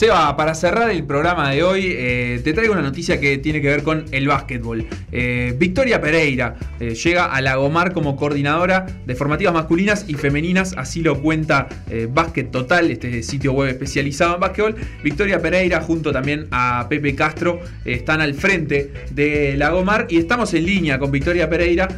Seba, 0.00 0.34
para 0.34 0.54
cerrar 0.54 0.90
el 0.90 1.04
programa 1.04 1.50
de 1.50 1.62
hoy, 1.62 1.94
eh, 1.94 2.40
te 2.42 2.54
traigo 2.54 2.72
una 2.72 2.80
noticia 2.80 3.20
que 3.20 3.36
tiene 3.36 3.60
que 3.60 3.68
ver 3.68 3.82
con 3.82 4.06
el 4.12 4.28
básquetbol. 4.28 4.86
Eh, 5.12 5.54
Victoria 5.58 6.00
Pereira 6.00 6.56
eh, 6.80 6.94
llega 6.94 7.26
a 7.26 7.38
Lagomar 7.42 7.92
como 7.92 8.16
coordinadora 8.16 8.86
de 9.04 9.14
formativas 9.14 9.52
masculinas 9.52 10.06
y 10.08 10.14
femeninas, 10.14 10.74
así 10.78 11.02
lo 11.02 11.20
cuenta 11.20 11.68
Básquet 12.14 12.50
Total, 12.50 12.90
este 12.90 13.22
sitio 13.22 13.52
web 13.52 13.68
especializado 13.68 14.36
en 14.36 14.40
básquetbol. 14.40 14.76
Victoria 15.04 15.42
Pereira, 15.42 15.82
junto 15.82 16.12
también 16.12 16.46
a 16.50 16.86
Pepe 16.88 17.14
Castro, 17.14 17.60
están 17.84 18.22
al 18.22 18.32
frente 18.32 18.90
de 19.10 19.54
Lagomar 19.58 20.06
y 20.08 20.16
estamos 20.16 20.54
en 20.54 20.64
línea 20.64 20.98
con 20.98 21.10
Victoria 21.10 21.50
Pereira 21.50 21.88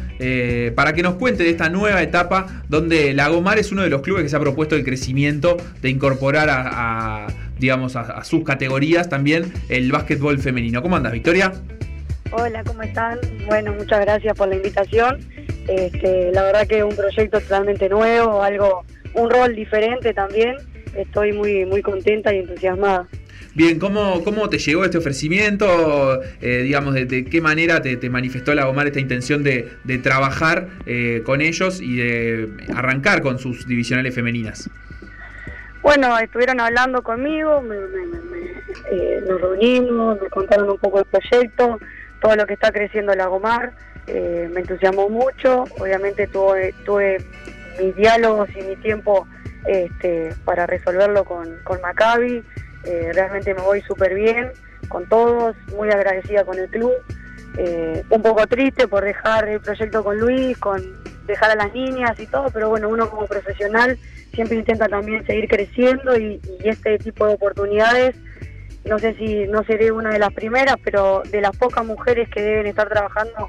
para 0.75 0.91
que 0.91 1.03
nos 1.03 1.13
cuente 1.13 1.43
de 1.43 1.51
esta 1.51 1.69
nueva 1.69 2.01
etapa 2.01 2.63
donde 2.67 3.13
Lagomar 3.13 3.59
es 3.59 3.71
uno 3.71 3.83
de 3.83 3.89
los 3.89 4.01
clubes 4.01 4.23
que 4.23 4.29
se 4.29 4.35
ha 4.35 4.41
propuesto 4.41 4.75
el 4.75 4.83
crecimiento 4.83 5.55
de 5.81 5.89
incorporar 5.89 6.49
a 6.49 7.27
digamos, 7.63 7.95
a, 7.95 8.21
sus 8.25 8.43
categorías 8.43 9.07
también 9.07 9.53
el 9.69 9.89
básquetbol 9.89 10.37
femenino. 10.37 10.81
¿Cómo 10.81 10.97
andas, 10.97 11.13
Victoria? 11.13 11.53
Hola, 12.31 12.61
¿cómo 12.65 12.83
están? 12.83 13.19
Bueno, 13.47 13.71
muchas 13.71 14.01
gracias 14.01 14.35
por 14.35 14.49
la 14.49 14.55
invitación. 14.57 15.19
Este, 15.69 16.31
la 16.33 16.43
verdad 16.43 16.67
que 16.67 16.79
es 16.79 16.83
un 16.83 16.93
proyecto 16.93 17.39
totalmente 17.39 17.87
nuevo, 17.87 18.43
algo, 18.43 18.83
un 19.13 19.29
rol 19.29 19.55
diferente 19.55 20.13
también. 20.13 20.57
Estoy 20.93 21.31
muy, 21.31 21.65
muy 21.65 21.81
contenta 21.81 22.33
y 22.33 22.39
entusiasmada. 22.39 23.07
Bien, 23.55 23.79
¿cómo, 23.79 24.21
cómo 24.25 24.49
te 24.49 24.57
llegó 24.57 24.83
este 24.83 24.97
ofrecimiento? 24.97 26.21
Eh, 26.41 26.63
digamos, 26.63 26.95
de, 26.95 27.23
qué 27.23 27.39
manera 27.39 27.81
te, 27.81 28.09
manifestó 28.09 28.53
la 28.53 28.65
Gomar 28.65 28.87
esta 28.87 28.99
intención 28.99 29.41
de, 29.41 29.69
trabajar 30.03 30.67
eh, 30.85 31.21
con 31.23 31.39
ellos 31.39 31.79
y 31.79 31.95
de 31.95 32.49
arrancar 32.75 33.21
con 33.21 33.39
sus 33.39 33.65
divisionales 33.65 34.13
femeninas? 34.13 34.69
Bueno, 35.83 36.17
estuvieron 36.17 36.61
hablando 36.61 37.03
conmigo, 37.03 37.61
eh, 38.89 39.21
nos 39.27 39.41
reunimos, 39.41 40.19
me 40.21 40.29
contaron 40.29 40.69
un 40.69 40.77
poco 40.77 40.99
el 40.99 41.05
proyecto, 41.05 41.77
todo 42.21 42.37
lo 42.37 42.47
que 42.47 42.53
está 42.53 42.71
creciendo 42.71 43.13
la 43.13 43.27
Gomar, 43.27 43.73
eh, 44.07 44.49
me 44.53 44.61
entusiasmó 44.61 45.09
mucho, 45.09 45.65
obviamente 45.77 46.27
tuve, 46.27 46.73
tuve 46.85 47.17
mis 47.81 47.93
diálogos 47.97 48.47
y 48.55 48.61
mi 48.61 48.77
tiempo 48.77 49.27
este, 49.67 50.33
para 50.45 50.65
resolverlo 50.65 51.25
con, 51.25 51.53
con 51.65 51.81
Maccabi, 51.81 52.41
eh, 52.85 53.11
realmente 53.13 53.53
me 53.53 53.61
voy 53.61 53.81
súper 53.81 54.15
bien 54.15 54.53
con 54.87 55.05
todos, 55.09 55.53
muy 55.75 55.89
agradecida 55.89 56.45
con 56.45 56.57
el 56.59 56.69
club, 56.69 56.93
un 58.09 58.21
poco 58.21 58.47
triste 58.47 58.87
por 58.87 59.03
dejar 59.03 59.49
el 59.49 59.59
proyecto 59.59 60.01
con 60.01 60.17
Luis, 60.17 60.57
con 60.57 61.02
dejar 61.25 61.51
a 61.51 61.55
las 61.55 61.73
niñas 61.73 62.19
y 62.19 62.27
todo, 62.27 62.47
pero 62.51 62.69
bueno, 62.69 62.89
uno 62.89 63.09
como 63.09 63.25
profesional 63.25 63.97
siempre 64.33 64.57
intenta 64.57 64.87
también 64.87 65.25
seguir 65.25 65.47
creciendo 65.47 66.17
y, 66.17 66.39
este 66.63 66.97
tipo 66.99 67.27
de 67.27 67.35
oportunidades, 67.35 68.15
no 68.85 68.99
sé 68.99 69.13
si 69.15 69.47
no 69.47 69.63
seré 69.63 69.91
una 69.91 70.09
de 70.09 70.19
las 70.19 70.33
primeras, 70.33 70.75
pero 70.83 71.23
de 71.29 71.41
las 71.41 71.55
pocas 71.55 71.85
mujeres 71.85 72.29
que 72.29 72.41
deben 72.41 72.67
estar 72.67 72.89
trabajando 72.89 73.47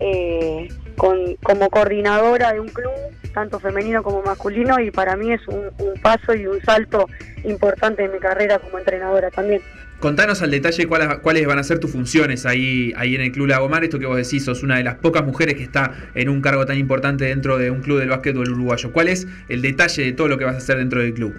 eh, 0.00 0.68
con, 0.96 1.36
como 1.42 1.68
coordinadora 1.70 2.52
de 2.52 2.60
un 2.60 2.68
club, 2.68 2.92
tanto 3.34 3.60
femenino 3.60 4.02
como 4.02 4.22
masculino, 4.22 4.80
y 4.80 4.90
para 4.90 5.16
mí 5.16 5.32
es 5.32 5.46
un 5.48 5.70
paso 6.02 6.34
y 6.34 6.46
un 6.46 6.60
salto 6.62 7.06
importante 7.44 8.04
en 8.04 8.12
mi 8.12 8.18
carrera 8.18 8.58
como 8.58 8.78
entrenadora 8.78 9.30
también. 9.30 9.62
Contanos 10.00 10.40
al 10.40 10.50
detalle 10.50 10.86
cuáles, 10.86 11.18
cuáles 11.18 11.46
van 11.46 11.58
a 11.58 11.62
ser 11.62 11.78
tus 11.78 11.92
funciones 11.92 12.46
ahí, 12.46 12.90
ahí 12.96 13.14
en 13.14 13.20
el 13.20 13.32
Club 13.32 13.48
Lagomar. 13.48 13.84
Esto 13.84 13.98
que 13.98 14.06
vos 14.06 14.16
decís, 14.16 14.42
sos 14.42 14.62
una 14.62 14.78
de 14.78 14.82
las 14.82 14.94
pocas 14.94 15.22
mujeres 15.22 15.56
que 15.56 15.62
está 15.62 15.92
en 16.14 16.30
un 16.30 16.40
cargo 16.40 16.64
tan 16.64 16.78
importante 16.78 17.26
dentro 17.26 17.58
de 17.58 17.70
un 17.70 17.82
club 17.82 17.98
del 17.98 18.08
básquetbol 18.08 18.48
uruguayo. 18.50 18.92
¿Cuál 18.92 19.08
es 19.08 19.26
el 19.50 19.60
detalle 19.60 20.02
de 20.02 20.12
todo 20.12 20.28
lo 20.28 20.38
que 20.38 20.46
vas 20.46 20.54
a 20.54 20.58
hacer 20.58 20.78
dentro 20.78 21.02
del 21.02 21.12
club? 21.12 21.34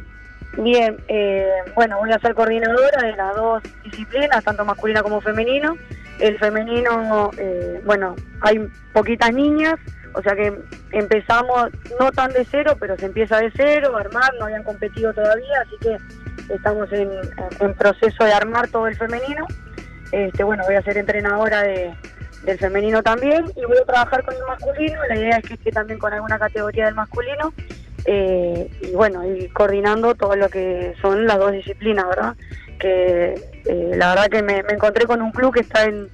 Bien, 0.59 0.95
eh, 1.07 1.47
bueno, 1.73 1.97
voy 1.97 2.11
a 2.11 2.19
ser 2.19 2.35
coordinadora 2.35 3.01
de 3.01 3.15
las 3.15 3.35
dos 3.35 3.63
disciplinas, 3.83 4.43
tanto 4.43 4.63
masculina 4.63 5.01
como 5.01 5.21
femenino. 5.21 5.75
El 6.21 6.37
femenino, 6.39 7.31
eh, 7.37 7.81
bueno, 7.83 8.15
hay 8.41 8.59
poquitas 8.93 9.33
niñas, 9.33 9.75
o 10.13 10.21
sea 10.21 10.35
que 10.35 10.53
empezamos 10.91 11.69
no 11.99 12.11
tan 12.11 12.31
de 12.31 12.45
cero, 12.49 12.75
pero 12.79 12.97
se 12.97 13.07
empieza 13.07 13.39
de 13.39 13.51
cero, 13.55 13.97
armar, 13.97 14.31
no 14.39 14.45
habían 14.45 14.63
competido 14.63 15.13
todavía, 15.13 15.61
así 15.65 15.75
que 15.81 16.53
estamos 16.53 16.89
en, 16.91 17.09
proceso 17.75 18.23
de 18.23 18.33
armar 18.33 18.67
todo 18.69 18.87
el 18.87 18.95
femenino. 18.95 19.45
Este, 20.11 20.43
bueno, 20.43 20.63
voy 20.65 20.75
a 20.75 20.81
ser 20.83 20.97
entrenadora 20.97 21.63
de, 21.63 21.93
del 22.43 22.57
femenino 22.57 23.01
también 23.01 23.45
y 23.55 23.65
voy 23.65 23.77
a 23.77 23.85
trabajar 23.85 24.23
con 24.23 24.35
el 24.35 24.41
masculino. 24.47 24.99
La 25.07 25.15
idea 25.15 25.37
es 25.37 25.47
que 25.47 25.53
esté 25.55 25.71
también 25.71 25.99
con 25.99 26.13
alguna 26.13 26.39
categoría 26.39 26.85
del 26.85 26.95
masculino. 26.95 27.53
Eh, 28.05 28.69
y 28.81 28.91
bueno, 28.91 29.25
y 29.25 29.47
coordinando 29.49 30.15
todo 30.15 30.35
lo 30.35 30.49
que 30.49 30.95
son 31.01 31.27
las 31.27 31.37
dos 31.37 31.51
disciplinas, 31.51 32.05
¿verdad? 32.07 32.35
Que 32.79 33.35
eh, 33.71 33.91
la 33.95 34.09
verdad 34.09 34.27
que 34.27 34.43
me, 34.43 34.59
encontré 34.69 35.05
con 35.05 35.21
un 35.21 35.31
club 35.31 35.53
que 35.53 35.61
está 35.61 35.85
en, 35.85 36.09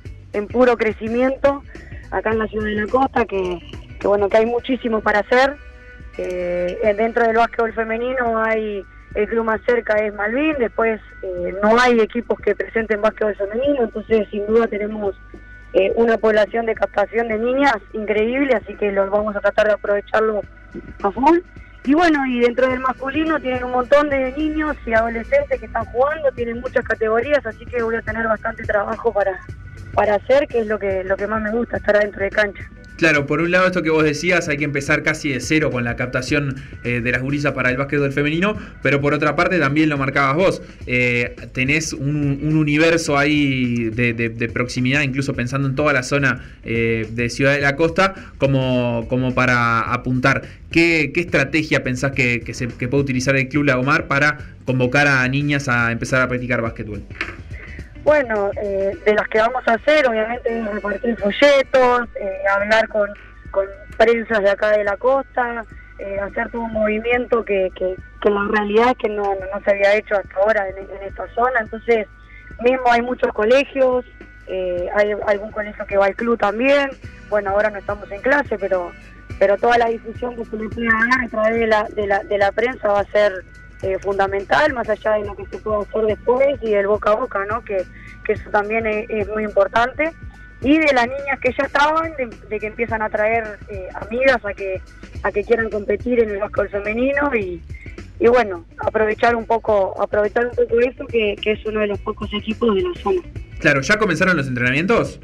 puro 0.47 0.77
crecimiento 0.77 1.63
acá 2.11 2.29
en 2.29 2.37
la 2.37 2.47
ciudad 2.47 2.65
de 2.65 2.75
la 2.75 2.87
costa, 2.87 3.25
que, 3.25 3.59
bueno, 4.03 4.29
que 4.29 4.37
hay 4.37 4.45
muchísimo 4.45 5.01
para 5.01 5.19
hacer. 5.19 5.55
Eh, 6.19 6.93
dentro 6.95 7.25
del 7.25 7.35
básquetbol 7.35 7.73
femenino 7.73 8.39
hay 8.39 8.83
el 9.15 9.27
club 9.27 9.45
más 9.45 9.59
cerca 9.65 9.95
es 9.95 10.13
Malvin, 10.13 10.55
después 10.59 11.01
eh, 11.23 11.55
no 11.63 11.79
hay 11.79 11.99
equipos 11.99 12.39
que 12.39 12.55
presenten 12.55 13.01
básquetbol 13.01 13.35
femenino, 13.35 13.85
entonces 13.85 14.27
sin 14.29 14.45
duda 14.45 14.67
tenemos 14.67 15.15
eh, 15.73 15.91
una 15.95 16.17
población 16.17 16.67
de 16.67 16.75
captación 16.75 17.27
de 17.27 17.39
niñas 17.39 17.77
increíble, 17.93 18.53
así 18.53 18.75
que 18.75 18.91
los 18.91 19.09
vamos 19.09 19.35
a 19.35 19.39
tratar 19.39 19.65
de 19.65 19.73
aprovecharlo 19.73 20.41
a 21.01 21.11
full. 21.11 21.39
Y 21.87 21.93
bueno, 21.93 22.25
y 22.25 22.41
dentro 22.41 22.67
del 22.67 22.81
masculino 22.81 23.39
tienen 23.39 23.63
un 23.63 23.71
montón 23.71 24.09
de 24.09 24.33
niños 24.33 24.75
y 24.85 24.93
adolescentes 24.93 25.57
que 25.57 25.67
están 25.67 25.85
jugando, 25.85 26.29
tienen 26.33 26.59
muchas 26.59 26.83
categorías, 26.83 27.45
así 27.45 27.65
que 27.65 27.81
voy 27.81 27.95
a 27.95 28.01
tener 28.01 28.27
bastante 28.27 28.65
trabajo 28.65 29.13
para, 29.13 29.39
para 29.93 30.15
hacer, 30.15 30.49
que 30.49 30.59
es 30.59 30.67
lo 30.67 30.77
que, 30.77 31.05
lo 31.05 31.15
que 31.15 31.27
más 31.27 31.41
me 31.41 31.51
gusta, 31.51 31.77
estar 31.77 31.95
adentro 31.95 32.25
de 32.25 32.29
cancha. 32.29 32.69
Claro, 32.97 33.27
por 33.27 33.41
un 33.41 33.51
lado 33.51 33.67
esto 33.67 33.83
que 33.83 33.91
vos 33.91 34.03
decías, 34.03 34.47
hay 34.49 34.57
que 34.57 34.63
empezar 34.63 35.03
casi 35.03 35.29
de 35.29 35.39
cero 35.39 35.69
con 35.69 35.83
la 35.83 35.95
captación 35.95 36.55
eh, 36.83 36.99
de 36.99 37.11
las 37.11 37.21
gurisas 37.21 37.53
para 37.53 37.69
el 37.69 37.77
básquetbol 37.77 38.11
femenino, 38.11 38.57
pero 38.81 38.99
por 38.99 39.13
otra 39.13 39.35
parte 39.35 39.59
también 39.59 39.87
lo 39.89 39.99
marcabas 39.99 40.35
vos, 40.35 40.61
eh, 40.87 41.35
tenés 41.53 41.93
un, 41.93 42.57
universo 42.57 43.15
ahí 43.15 43.91
de, 43.91 44.49
proximidad, 44.51 45.03
incluso 45.03 45.35
pensando 45.35 45.67
en 45.67 45.75
toda 45.75 45.93
la 45.93 46.01
zona 46.01 46.43
eh, 46.63 47.07
de 47.11 47.29
Ciudad 47.29 47.53
de 47.53 47.61
la 47.61 47.75
Costa, 47.75 48.15
como, 48.39 49.05
como 49.07 49.35
para 49.35 49.81
apuntar. 49.93 50.41
¿Qué, 50.71 51.11
estrategia 51.15 51.83
pensás 51.83 52.13
que, 52.13 52.41
se, 52.53 52.67
que 52.67 52.87
puede 52.87 53.03
utilizar 53.03 53.35
el 53.35 53.47
Club 53.47 53.65
Lagomar 53.65 54.07
para 54.07 54.39
convocar 54.65 55.07
a 55.07 55.27
niñas 55.27 55.69
a 55.69 55.91
empezar 55.91 56.21
a 56.21 56.27
practicar 56.27 56.61
básquetbol? 56.61 57.03
Bueno, 58.07 58.51
eh, 58.55 58.97
de 59.03 59.15
las 59.15 59.27
que 59.27 59.37
vamos 59.37 59.61
a 59.67 59.73
hacer, 59.73 60.07
obviamente, 60.07 60.63
repartir 60.71 61.17
folletos, 61.17 62.07
eh, 62.15 62.37
hablar 62.55 62.87
con, 62.87 63.09
con 63.51 63.65
prensas 63.97 64.41
de 64.43 64.49
acá 64.49 64.69
de 64.69 64.85
la 64.85 64.95
costa, 64.95 65.65
eh, 65.99 66.17
hacer 66.21 66.49
todo 66.49 66.61
un 66.61 66.71
movimiento 66.71 67.43
que, 67.43 67.69
que, 67.75 67.97
la 68.29 68.47
realidad 68.49 68.91
es 68.91 68.97
que 68.97 69.09
no, 69.09 69.23
no, 69.23 69.61
se 69.61 69.71
había 69.71 69.95
hecho 69.95 70.15
hasta 70.15 70.39
ahora 70.39 70.69
en, 70.69 70.77
esta 71.05 71.27
zona. 71.35 71.59
Entonces, 71.59 72.07
mismo 72.61 72.89
hay 72.89 73.01
muchos 73.01 73.33
colegios, 73.33 74.05
hay 74.47 75.11
algún 75.27 75.51
colegio 75.51 75.85
que 75.85 75.97
va 75.97 76.05
al 76.05 76.15
club 76.15 76.39
también. 76.39 76.89
Bueno, 77.29 77.49
ahora 77.49 77.71
no 77.71 77.79
estamos 77.79 78.09
en 78.09 78.21
clase, 78.21 78.57
pero 78.57 78.89
pero 79.37 79.57
toda 79.57 79.77
la 79.77 79.87
difusión 79.87 80.33
que 80.37 80.45
se 80.45 80.55
le 80.55 80.69
pueda 80.69 80.89
dar 81.11 81.25
a 81.25 81.27
través 81.27 81.59
de 81.59 81.67
la, 81.67 81.83
de 81.83 82.07
la, 82.07 82.23
de 82.23 82.37
la 82.37 82.51
prensa 82.53 82.87
va 82.87 83.01
a 83.01 83.11
ser 83.11 83.33
eh, 83.81 83.97
fundamental, 83.99 84.73
más 84.73 84.89
allá 84.89 85.13
de 85.13 85.25
lo 85.25 85.35
que 85.35 85.45
se 85.45 85.57
pueda 85.59 85.79
hacer 85.81 86.05
después 86.05 86.57
y 86.61 86.73
el 86.73 86.87
boca 86.87 87.11
a 87.11 87.15
boca, 87.15 87.45
¿no? 87.45 87.63
que, 87.63 87.85
eso 88.27 88.49
también 88.49 88.85
es, 88.85 89.27
muy 89.29 89.43
importante. 89.43 90.11
Y 90.61 90.77
de 90.77 90.91
las 90.93 91.07
niñas 91.07 91.39
que 91.41 91.53
ya 91.57 91.65
estaban, 91.65 92.11
de, 92.49 92.59
que 92.59 92.67
empiezan 92.67 93.01
a 93.01 93.09
traer 93.09 93.59
eh, 93.69 93.87
amigas 93.93 94.43
a 94.43 94.53
que, 94.53 94.81
a 95.23 95.31
que 95.31 95.43
quieran 95.43 95.69
competir 95.69 96.19
en 96.19 96.31
el 96.31 96.39
básquetbol 96.39 96.69
femenino 96.69 97.33
y, 97.35 97.61
y 98.19 98.27
bueno, 98.27 98.65
aprovechar 98.79 99.35
un 99.35 99.45
poco, 99.45 100.01
aprovechar 100.01 100.47
un 100.47 100.55
poco 100.55 100.79
eso 100.79 101.05
que, 101.05 101.35
que 101.41 101.51
es 101.51 101.65
uno 101.65 101.79
de 101.81 101.87
los 101.87 101.99
pocos 101.99 102.29
equipos 102.33 102.75
de 102.75 102.81
la 102.81 103.01
zona. 103.01 103.21
Claro, 103.59 103.81
¿ya 103.81 103.97
comenzaron 103.97 104.35
los 104.35 104.47
entrenamientos? 104.47 105.19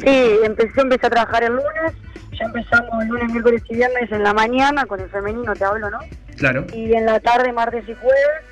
Sí, 0.00 0.38
empecé, 0.42 0.80
empecé 0.80 1.06
a 1.06 1.10
trabajar 1.10 1.44
el 1.44 1.52
lunes, 1.52 1.92
ya 2.32 2.46
empezamos 2.46 3.02
el 3.02 3.08
lunes, 3.08 3.32
miércoles 3.32 3.62
y 3.68 3.76
viernes 3.76 4.10
en 4.10 4.22
la 4.22 4.34
mañana, 4.34 4.84
con 4.86 5.00
el 5.00 5.08
femenino 5.10 5.54
te 5.54 5.64
hablo, 5.64 5.90
¿no? 5.90 5.98
Claro. 6.36 6.66
Y 6.72 6.94
en 6.94 7.06
la 7.06 7.20
tarde, 7.20 7.52
martes 7.52 7.88
y 7.88 7.94
jueves. 7.94 8.44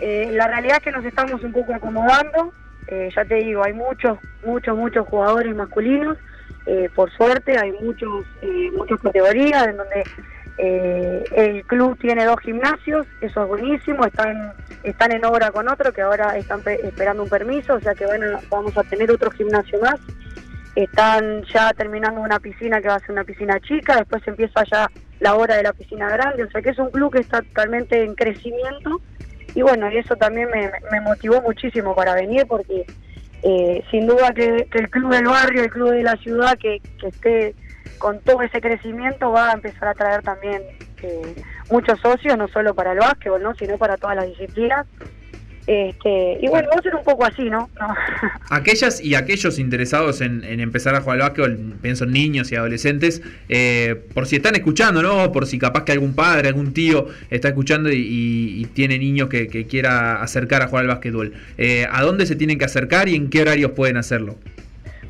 Eh, 0.00 0.30
la 0.32 0.46
realidad 0.48 0.78
es 0.78 0.82
que 0.82 0.92
nos 0.92 1.04
estamos 1.04 1.42
un 1.42 1.52
poco 1.52 1.74
acomodando. 1.74 2.52
Eh, 2.86 3.10
ya 3.14 3.24
te 3.24 3.36
digo, 3.36 3.62
hay 3.62 3.72
muchos, 3.72 4.18
muchos, 4.44 4.76
muchos 4.76 5.06
jugadores 5.06 5.54
masculinos. 5.54 6.16
Eh, 6.66 6.88
por 6.94 7.10
suerte, 7.12 7.58
hay 7.58 7.72
muchos, 7.72 8.24
muchas 8.76 9.00
categorías 9.00 9.66
en 9.68 9.76
donde 9.76 10.04
el 10.62 11.64
club 11.64 11.98
tiene 11.98 12.24
dos 12.24 12.38
gimnasios. 12.40 13.06
Eso 13.20 13.42
es 13.42 13.48
buenísimo. 13.48 14.04
Están, 14.04 14.52
están 14.82 15.12
en 15.12 15.24
obra 15.24 15.50
con 15.50 15.68
otro 15.68 15.92
que 15.92 16.02
ahora 16.02 16.36
están 16.36 16.60
esperando 16.66 17.22
un 17.22 17.30
permiso, 17.30 17.74
o 17.74 17.80
sea 17.80 17.94
que 17.94 18.04
bueno, 18.04 18.38
vamos 18.50 18.76
a 18.76 18.82
tener 18.84 19.10
otro 19.10 19.30
gimnasio 19.30 19.80
más. 19.80 19.98
Están 20.74 21.42
ya 21.44 21.72
terminando 21.72 22.20
una 22.20 22.38
piscina 22.38 22.80
que 22.80 22.88
va 22.88 22.96
a 22.96 23.00
ser 23.00 23.12
una 23.12 23.24
piscina 23.24 23.58
chica. 23.60 23.96
Después 23.96 24.22
empieza 24.26 24.62
ya 24.64 24.90
la 25.20 25.34
hora 25.34 25.56
de 25.56 25.62
la 25.62 25.72
piscina 25.72 26.08
grande, 26.08 26.44
o 26.44 26.50
sea 26.50 26.62
que 26.62 26.70
es 26.70 26.78
un 26.78 26.90
club 26.90 27.12
que 27.12 27.20
está 27.20 27.42
totalmente 27.42 28.02
en 28.02 28.14
crecimiento 28.14 29.00
y 29.54 29.62
bueno, 29.62 29.90
y 29.90 29.98
eso 29.98 30.16
también 30.16 30.48
me, 30.50 31.00
motivó 31.00 31.40
muchísimo 31.42 31.94
para 31.94 32.14
venir 32.14 32.46
porque 32.46 32.86
eh, 33.42 33.82
sin 33.90 34.06
duda 34.06 34.32
que, 34.32 34.66
el 34.70 34.90
club 34.90 35.12
del 35.12 35.26
barrio, 35.26 35.62
el 35.62 35.70
club 35.70 35.90
de 35.90 36.02
la 36.02 36.16
ciudad 36.16 36.56
que, 36.58 36.80
esté 37.02 37.54
con 37.98 38.20
todo 38.20 38.42
ese 38.42 38.60
crecimiento 38.60 39.30
va 39.30 39.50
a 39.50 39.52
empezar 39.52 39.88
a 39.88 39.94
traer 39.94 40.22
también 40.22 40.62
eh, 41.02 41.34
muchos 41.70 42.00
socios, 42.00 42.36
no 42.38 42.48
solo 42.48 42.74
para 42.74 42.92
el 42.92 42.98
básquetbol, 42.98 43.42
¿no? 43.42 43.54
sino 43.54 43.76
para 43.76 43.96
todas 43.96 44.16
las 44.16 44.26
disciplinas. 44.26 44.86
Este, 45.70 46.36
y 46.42 46.48
bueno, 46.48 46.68
va 46.68 46.80
a 46.80 46.82
ser 46.82 46.96
un 46.96 47.04
poco 47.04 47.24
así, 47.24 47.44
¿no? 47.44 47.70
Aquellas 48.50 49.00
y 49.00 49.14
aquellos 49.14 49.56
interesados 49.60 50.20
en, 50.20 50.42
empezar 50.42 50.96
a 50.96 51.00
jugar 51.00 51.22
al 51.22 51.28
básquetbol, 51.28 51.74
pienso 51.80 52.02
en 52.02 52.10
niños 52.10 52.50
y 52.50 52.56
adolescentes, 52.56 53.22
eh, 53.48 53.94
por 54.12 54.26
si 54.26 54.34
están 54.34 54.56
escuchando, 54.56 55.00
¿no? 55.00 55.30
Por 55.30 55.46
si 55.46 55.60
capaz 55.60 55.84
que 55.84 55.92
algún 55.92 56.16
padre, 56.16 56.48
algún 56.48 56.72
tío 56.72 57.06
está 57.30 57.50
escuchando 57.50 57.88
y, 57.92 58.66
tiene 58.74 58.98
niños 58.98 59.28
que, 59.28 59.46
quiera 59.68 60.20
acercar 60.20 60.62
a 60.62 60.66
jugar 60.66 60.86
al 60.86 60.88
básquetbol. 60.88 61.34
Eh, 61.56 61.86
¿A 61.88 62.02
dónde 62.02 62.26
se 62.26 62.34
tienen 62.34 62.58
que 62.58 62.64
acercar 62.64 63.08
y 63.08 63.14
en 63.14 63.30
qué 63.30 63.42
horarios 63.42 63.70
pueden 63.70 63.96
hacerlo? 63.96 64.34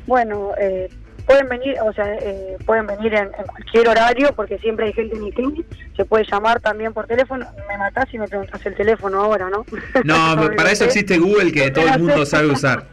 Bueno, 0.05 0.51
eh, 0.61 0.91
pueden 1.25 1.49
venir, 1.49 1.75
o 1.83 1.93
sea, 1.93 2.13
eh, 2.15 2.57
pueden 2.65 2.87
venir 2.87 3.13
en, 3.13 3.29
cualquier 3.29 3.87
horario 3.87 4.33
porque 4.35 4.57
siempre 4.59 4.87
hay 4.87 4.93
gente 4.93 5.15
en 5.15 5.25
el 5.25 5.33
club. 5.33 5.65
Se 5.95 6.05
puede 6.05 6.25
llamar 6.25 6.59
también 6.59 6.93
por 6.93 7.07
teléfono. 7.07 7.45
Me 7.67 7.77
matás 7.77 8.09
si 8.09 8.17
me 8.17 8.27
preguntas 8.27 8.65
el 8.65 8.75
teléfono 8.75 9.21
ahora, 9.21 9.49
¿no? 9.49 9.65
No, 10.03 10.49
para 10.55 10.71
eso 10.71 10.85
existe 10.85 11.17
Google 11.17 11.51
que 11.51 11.71
todo 11.71 11.87
el 11.87 11.99
mundo 11.99 12.25
sabe 12.25 12.47
usar. 12.47 12.83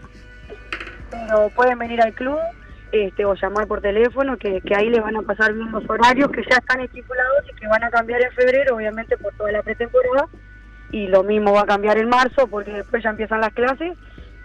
Pero 1.11 1.51
pueden 1.55 1.79
venir 1.79 2.01
al 2.01 2.13
club 2.15 2.39
este, 2.93 3.25
o 3.25 3.35
llamar 3.35 3.67
por 3.67 3.81
teléfono, 3.81 4.37
que, 4.37 4.61
que 4.63 4.75
ahí 4.75 4.89
les 4.89 5.03
van 5.03 5.17
a 5.17 5.23
pasar 5.23 5.53
bien 5.53 5.71
los 5.71 5.89
horarios 5.89 6.31
que 6.31 6.43
ya 6.49 6.57
están 6.57 6.81
estipulados 6.81 7.45
y 7.51 7.55
que 7.57 7.67
van 7.67 7.85
a 7.85 7.91
cambiar 7.91 8.23
en 8.23 8.33
febrero, 8.33 8.77
obviamente 8.77 9.17
por 9.19 9.33
toda 9.35 9.53
la 9.53 9.63
pretemporada. 9.63 10.29
Y 10.91 11.07
lo 11.07 11.23
mismo 11.23 11.53
va 11.53 11.63
a 11.63 11.67
cambiar 11.67 11.99
en 11.99 12.09
marzo 12.09 12.47
porque 12.47 12.73
después 12.73 13.03
ya 13.03 13.11
empiezan 13.11 13.43
las 13.43 13.53
clases 13.53 13.93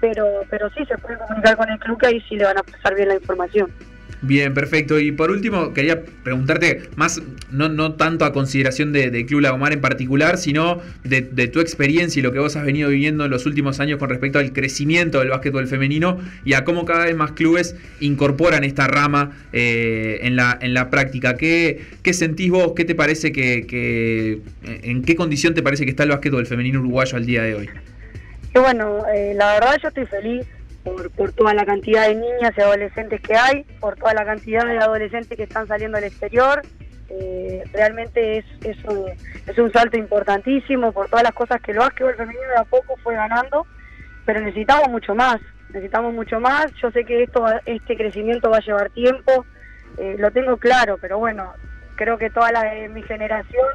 pero, 0.04 0.42
pero 0.50 0.70
sí 0.72 0.84
se 0.86 0.98
puede 0.98 1.18
comunicar 1.18 1.56
con 1.56 1.70
el 1.70 1.80
club 1.80 1.98
que 1.98 2.08
ahí 2.08 2.22
sí 2.28 2.36
le 2.36 2.44
van 2.44 2.58
a 2.58 2.64
pasar 2.64 2.94
bien 2.94 3.08
la 3.08 3.16
información. 3.16 3.72
Bien, 4.22 4.54
perfecto. 4.54 5.00
Y 5.00 5.14
por 5.14 5.32
último, 5.32 5.74
quería 5.74 6.02
preguntarte 6.24 6.90
más, 6.98 7.22
no, 7.52 7.70
no 7.70 7.94
tanto 7.94 8.26
a 8.26 8.34
consideración 8.34 8.92
de, 8.92 9.26
Club 9.26 9.40
Lagomar 9.40 9.72
en 9.72 9.80
particular, 9.80 10.38
sino 10.38 10.82
de, 11.06 11.22
tu 11.48 11.62
experiencia 11.62 12.20
y 12.20 12.24
lo 12.24 12.34
que 12.34 12.40
vos 12.40 12.58
has 12.58 12.66
venido 12.66 12.90
viviendo 12.90 13.24
en 13.24 13.32
los 13.32 13.46
últimos 13.46 13.80
años 13.80 13.98
con 13.98 14.10
respecto 14.10 14.40
al 14.40 14.52
crecimiento 14.52 15.20
del 15.20 15.30
básquetbol 15.30 15.68
femenino 15.68 16.20
y 16.44 16.52
a 16.52 16.66
cómo 16.66 16.84
cada 16.84 17.06
vez 17.06 17.16
más 17.16 17.32
clubes 17.32 17.78
incorporan 18.02 18.66
esta 18.66 18.88
rama 18.88 19.32
eh, 19.54 20.20
en, 20.24 20.36
la, 20.36 20.58
en 20.60 20.74
la 20.74 20.90
práctica. 20.90 21.38
¿Qué, 21.38 21.82
¿Qué 22.02 22.12
sentís 22.12 22.52
vos? 22.52 22.74
¿Qué 22.76 22.84
te 22.84 22.96
parece 22.96 23.32
que, 23.32 24.42
en 24.64 25.04
qué 25.04 25.16
condición 25.16 25.54
te 25.54 25.64
parece 25.64 25.86
que 25.86 25.92
está 25.92 26.04
el 26.04 26.10
básquetbol 26.10 26.46
femenino 26.46 26.82
uruguayo 26.82 27.16
al 27.16 27.26
día 27.26 27.44
de 27.44 27.56
hoy? 27.56 27.70
Que 28.54 28.60
bueno, 28.60 29.06
eh, 29.08 29.34
la 29.36 29.54
verdad 29.54 29.78
yo 29.82 29.88
estoy 29.90 30.06
feliz 30.06 30.48
por, 30.84 31.32
toda 31.32 31.54
la 31.54 31.66
cantidad 31.66 32.08
de 32.08 32.16
niñas 32.16 32.52
y 32.56 32.62
adolescentes 32.62 33.20
que 33.22 33.36
hay, 33.36 33.64
por 33.80 33.96
toda 33.96 34.14
la 34.14 34.26
cantidad 34.26 34.66
de 34.66 34.78
adolescentes 34.78 35.36
que 35.36 35.44
están 35.44 35.68
saliendo 35.68 35.98
al 35.98 36.04
exterior. 36.04 36.62
Eh, 37.10 37.64
realmente 37.74 38.38
es, 38.38 38.46
es, 38.64 38.78
un, 38.86 39.06
es 39.48 39.58
un 39.58 39.72
salto 39.72 39.98
importantísimo 39.98 40.92
por 40.92 41.10
todas 41.10 41.24
las 41.24 41.34
cosas 41.34 41.62
que 41.62 41.72
el 41.72 41.80
básquetbol 41.80 42.16
femenino 42.16 42.48
de 42.48 42.62
a 42.62 42.64
poco 42.66 42.96
fue 43.04 43.16
ganando, 43.16 43.66
pero 44.26 44.40
necesitamos 44.42 44.90
mucho 44.90 45.16
más, 45.16 45.40
necesitamos 45.70 46.14
mucho 46.14 46.40
más. 46.40 46.68
Yo 46.82 46.92
sé 46.92 47.06
que 47.06 47.24
esto 47.24 47.46
este 47.66 47.96
crecimiento 47.96 48.50
va 48.50 48.58
a 48.58 48.66
llevar 48.66 48.90
tiempo, 48.92 49.46
eh, 49.98 50.16
lo 50.20 50.32
tengo 50.32 50.58
claro, 50.58 50.98
pero 51.00 51.18
bueno, 51.18 51.54
creo 51.95 52.18
que 52.18 52.30
toda 52.30 52.51
la 52.51 52.63
de 52.63 52.90
mi 52.90 53.01
generación 53.04 53.66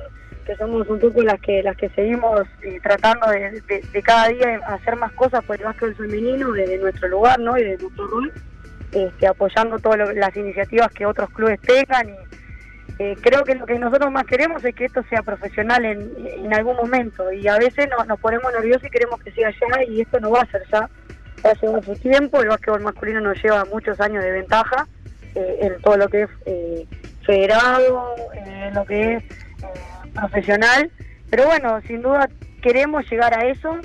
que 0.47 0.56
somos 0.56 0.88
un 0.88 0.99
poco 0.99 1.23
las 1.23 1.38
que 1.41 1.62
las 1.62 1.76
que 1.76 1.91
seguimos 1.91 2.41
eh, 2.62 2.81
tratando 2.82 3.26
de, 3.29 4.03
cada 4.03 4.29
día 4.29 4.61
hacer 4.67 4.97
más 4.97 5.12
cosas 5.12 5.44
por 5.44 5.56
el 5.56 5.65
básquetbol 5.65 5.94
femenino 5.94 6.53
desde 6.53 6.79
nuestro 6.79 7.09
lugar 7.09 7.38
¿no? 7.38 7.59
y 7.59 7.65
de 7.65 7.76
nuestro 7.76 8.06
rol, 8.06 8.32
este, 8.93 9.26
apoyando 9.26 9.79
todas 9.79 10.15
las 10.15 10.37
iniciativas 10.37 10.91
que 10.93 11.05
otros 11.05 11.29
clubes 11.31 11.61
tengan 11.61 12.09
y 12.09 12.15
eh, 12.99 13.17
creo 13.20 13.44
que 13.44 13.55
lo 13.55 13.67
que 13.67 13.79
nosotros 13.79 14.11
más 14.11 14.25
queremos 14.25 14.64
es 14.64 14.75
que 14.75 14.87
esto 14.87 15.03
sea 15.09 15.23
profesional 15.23 15.85
en, 15.85 16.11
en 16.26 16.53
algún 16.53 16.76
momento. 16.76 17.31
Y 17.31 17.47
a 17.47 17.56
veces 17.56 17.88
nos 18.09 18.19
ponemos 18.19 18.53
nerviosos 18.53 18.85
y 18.85 18.91
queremos 18.91 19.23
que 19.23 19.31
siga 19.31 19.50
ya 19.50 19.85
y 19.85 20.00
esto 20.00 20.19
no 20.19 20.31
va 20.31 20.41
a 20.41 20.50
ser 20.50 20.62
ya, 20.73 20.91
va 21.44 21.50
a 21.50 21.55
llevar 21.55 21.85
su 21.85 21.94
tiempo, 21.94 22.41
el 22.41 22.49
básquetbol 22.49 22.81
masculino 22.81 23.21
nos 23.21 23.41
lleva 23.43 23.64
muchos 23.67 24.00
años 24.00 24.25
de 24.25 24.32
ventaja 24.32 24.88
eh, 25.35 25.59
en 25.61 25.81
todo 25.82 25.97
lo 25.97 26.09
que 26.09 26.23
es 26.23 26.31
federado, 27.29 28.17
en 28.33 28.73
lo 28.73 28.87
que 28.87 29.17
es 29.17 29.25
profesional, 30.15 30.91
pero 31.29 31.45
bueno, 31.45 31.79
sin 31.87 32.01
duda 32.01 32.27
queremos 32.63 33.09
llegar 33.11 33.39
a 33.39 33.47
eso 33.47 33.79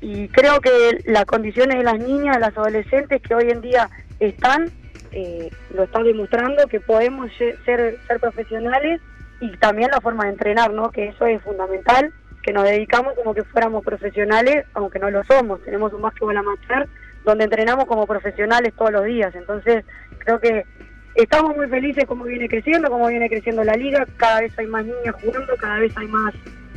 y, 0.00 0.28
creo 0.28 0.60
que 0.60 0.98
las 1.04 1.24
condiciones 1.24 1.78
de 1.78 1.84
las 1.84 1.98
niñas, 1.98 2.36
de 2.36 2.40
las 2.40 2.56
adolescentes 2.58 3.22
que 3.22 3.34
hoy 3.34 3.50
en 3.50 3.60
día 3.60 3.88
están, 4.18 4.70
eh, 5.12 5.50
lo 5.72 5.84
están 5.84 6.02
demostrando 6.02 6.66
que 6.66 6.80
podemos 6.80 7.30
ser, 7.38 7.58
ser 7.64 8.20
profesionales 8.20 9.00
y 9.40 9.56
también 9.58 9.90
la 9.92 10.00
forma 10.00 10.24
de 10.24 10.30
entrenar, 10.30 10.72
¿no? 10.72 10.90
que 10.90 11.08
eso 11.08 11.26
es 11.26 11.40
fundamental, 11.42 12.12
que 12.42 12.52
nos 12.52 12.64
dedicamos 12.64 13.14
como 13.14 13.34
que 13.34 13.44
fuéramos 13.44 13.84
profesionales, 13.84 14.66
aunque 14.74 14.98
no 14.98 15.10
lo 15.10 15.22
somos, 15.24 15.62
tenemos 15.62 15.92
un 15.92 16.02
básquetbol 16.02 16.36
amateur 16.36 16.88
donde 17.24 17.44
entrenamos 17.44 17.86
como 17.86 18.06
profesionales 18.06 18.74
todos 18.76 18.90
los 18.90 19.04
días, 19.04 19.34
entonces 19.34 19.84
creo 20.18 20.40
que 20.40 20.64
estamos 21.14 21.56
muy 21.56 21.68
felices 21.68 22.04
como 22.06 22.24
viene 22.24 22.48
creciendo, 22.48 22.90
como 22.90 23.08
viene 23.08 23.28
creciendo 23.28 23.64
la 23.64 23.74
liga, 23.74 24.06
cada 24.16 24.40
vez 24.40 24.58
hay 24.58 24.66
más 24.66 24.84
niñas 24.84 25.14
jugando, 25.22 25.56
cada 25.56 25.78
vez 25.78 25.96
hay 25.96 26.06
más 26.08 26.34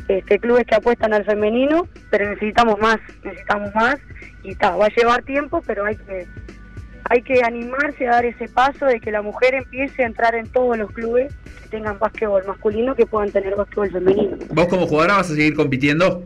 este, 0.08 0.40
clubes 0.40 0.66
que 0.66 0.76
apuestan 0.76 1.14
al 1.14 1.26
femenino, 1.26 1.88
pero 2.10 2.30
necesitamos 2.30 2.80
más, 2.80 2.98
necesitamos 3.24 3.74
más 3.76 3.98
y 4.44 4.52
está, 4.52 4.76
va 4.76 4.86
a 4.86 4.96
llevar 4.96 5.24
tiempo, 5.24 5.62
pero 5.66 5.86
hay 5.86 5.96
que 5.96 6.28
hay 7.10 7.22
que 7.22 7.42
animarse 7.42 8.06
a 8.06 8.12
dar 8.12 8.26
ese 8.26 8.50
paso 8.50 8.86
de 8.86 9.00
que 9.00 9.12
la 9.12 9.22
mujer 9.22 9.56
empiece 9.56 10.04
a 10.04 10.08
entrar 10.08 10.36
en 10.36 10.46
todos 10.48 10.78
los 10.78 10.92
clubes 10.92 11.34
que 11.64 11.70
tengan 11.70 11.98
básquetbol 12.00 12.46
masculino, 12.46 12.96
que 12.96 13.06
puedan 13.06 13.32
tener 13.32 13.56
básquetbol 13.56 13.92
femenino. 13.92 14.38
¿Vos 14.50 14.68
como 14.68 14.88
jugadora 14.88 15.16
vas 15.16 15.32
a 15.32 15.36
seguir 15.36 15.56
compitiendo? 15.56 16.26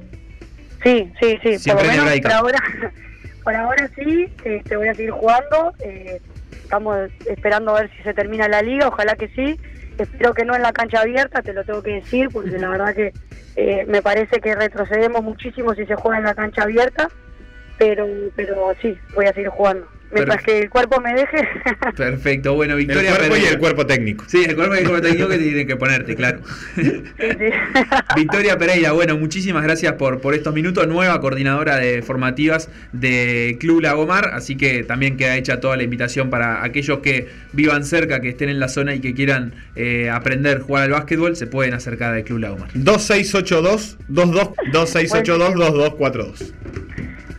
Sí, 0.84 1.12
sí, 1.22 1.38
sí. 1.60 1.70
por, 1.70 1.86
lo 1.86 1.92
menos, 1.92 2.20
por 2.22 2.32
ahora, 2.32 2.58
por 3.44 3.56
ahora 3.56 3.90
sí, 3.96 4.28
este, 4.44 4.76
voy 4.76 4.88
a 4.88 4.96
seguir 4.96 5.12
jugando. 5.12 5.74
Eh, 5.80 6.20
estamos 6.52 7.10
esperando 7.26 7.76
a 7.76 7.82
ver 7.82 7.92
si 7.96 8.04
se 8.04 8.14
termina 8.14 8.48
la 8.48 8.62
liga, 8.62 8.88
ojalá 8.88 9.16
que 9.16 9.28
sí. 9.30 9.60
Espero 9.98 10.34
que 10.34 10.46
no 10.46 10.56
en 10.56 10.62
la 10.62 10.72
cancha 10.72 11.02
abierta, 11.02 11.42
te 11.42 11.54
lo 11.54 11.64
tengo 11.64 11.84
que 11.84 11.96
decir, 11.96 12.30
porque 12.32 12.58
la 12.58 12.70
verdad 12.70 12.96
que 12.96 13.14
eh, 13.56 13.86
me 13.88 14.02
parece 14.02 14.40
que 14.40 14.56
retrocedemos 14.56 15.22
muchísimo 15.22 15.76
si 15.76 15.86
se 15.86 15.96
juega 15.96 16.18
en 16.18 16.24
la 16.24 16.34
cancha 16.34 16.64
abierta, 16.64 17.10
pero, 17.78 18.08
pero 18.36 18.74
sí, 18.82 18.98
voy 19.14 19.26
a 19.26 19.34
seguir 19.34 19.50
jugando. 19.50 19.88
Mientras 20.14 20.44
que 20.44 20.60
el 20.60 20.70
cuerpo 20.70 21.02
me 21.02 21.14
deje. 21.14 21.48
Perfecto, 21.96 22.54
bueno, 22.54 22.76
Victoria. 22.76 23.12
El 23.12 23.18
cuerpo 23.18 23.38
y 23.38 23.46
el 23.46 23.60
cuerpo 23.60 23.86
técnico. 23.86 24.26
Sí, 24.28 24.44
el 24.44 24.56
cuerpo 24.56 24.76
y 24.76 24.80
el 24.80 24.84
cuerpo 24.86 25.08
técnico 25.08 25.30
que 25.30 25.38
tienen 25.40 25.68
que 25.68 25.76
ponerte, 25.76 26.16
claro. 26.16 26.40
Victoria 28.16 28.58
Pereira, 28.58 28.92
bueno, 28.92 29.18
muchísimas 29.18 29.64
gracias 29.64 29.94
por, 29.94 30.22
por 30.22 30.34
estos 30.34 30.54
minutos. 30.54 30.88
Nueva 30.88 31.20
coordinadora 31.22 31.78
de 31.78 32.02
formativas 32.02 32.70
de 32.92 33.58
Club 33.60 33.82
Lagomar, 33.82 34.32
así 34.34 34.58
que 34.58 34.84
también 34.84 35.18
queda 35.18 35.38
hecha 35.38 35.60
toda 35.60 35.78
la 35.78 35.84
invitación 35.84 36.30
para 36.30 36.64
aquellos 36.64 37.00
que 37.00 37.30
vivan 37.54 37.86
cerca, 37.86 38.22
que 38.22 38.30
estén 38.30 38.50
en 38.50 38.60
la 38.60 38.68
zona 38.68 38.96
y 38.96 39.00
que 39.00 39.14
quieran 39.14 39.54
eh, 39.76 40.10
aprender 40.10 40.58
a 40.58 40.62
jugar 40.62 40.84
al 40.84 40.92
básquetbol, 40.92 41.36
se 41.36 41.48
pueden 41.48 41.74
acercar 41.74 42.14
al 42.14 42.24
Club 42.24 42.40
Lagomar. 42.40 42.70
2682 42.74 43.98
2682 44.08 45.54
2242. 45.56 46.54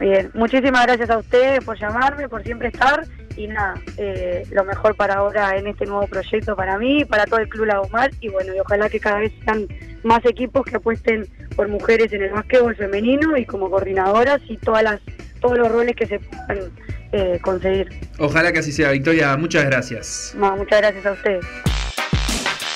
Bien, 0.03 0.33
muchísimas 0.35 0.85
gracias 0.85 1.11
a 1.11 1.19
ustedes 1.19 1.63
por 1.63 1.79
llamarme, 1.79 2.29
por 2.29 2.43
siempre 2.43 2.67
estar 2.67 3.07
y 3.37 3.47
nada, 3.47 3.75
eh, 3.99 4.45
lo 4.51 4.65
mejor 4.65 4.97
para 4.97 5.15
ahora 5.15 5.57
en 5.57 5.69
este 5.69 5.87
nuevo 5.87 6.09
proyecto 6.09 6.57
para 6.57 6.77
mí, 6.77 7.05
para 7.05 7.25
todo 7.25 7.39
el 7.39 7.49
Club 7.49 7.67
Lagomar 7.67 8.11
y 8.21 8.29
bueno, 8.29 8.53
y 8.53 8.59
ojalá 8.59 8.89
que 8.89 8.99
cada 8.99 9.21
vez 9.21 9.33
sean 9.45 9.69
más 10.03 10.19
equipos 10.25 10.65
que 10.65 10.75
apuesten 10.75 11.29
por 11.55 11.69
mujeres 11.69 12.13
en 12.13 12.23
el 12.23 12.33
básquetbol 12.33 12.75
femenino 12.75 13.37
y 13.37 13.47
como 13.47 13.71
coordinadoras 13.71 14.41
y 14.49 14.57
todas 14.57 14.83
las 14.83 15.01
todos 15.41 15.57
los 15.57 15.71
roles 15.71 15.95
que 15.95 16.07
se 16.07 16.19
puedan 16.19 16.73
eh, 17.13 17.39
conseguir. 17.41 17.89
Ojalá 18.19 18.53
que 18.53 18.59
así 18.59 18.73
sea, 18.73 18.91
Victoria. 18.91 19.37
Muchas 19.37 19.65
gracias. 19.67 20.35
muchas 20.37 20.81
gracias 20.81 21.07
a 21.07 21.13
ustedes. 21.13 21.47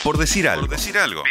Por 0.04 0.16
decir 0.16 0.48
algo. 0.48 0.68
Por 0.68 0.76
decir 0.76 0.96
algo. 0.96 1.24